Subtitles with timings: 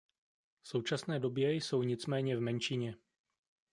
[0.61, 2.95] V současné době jsou nicméně v menšině.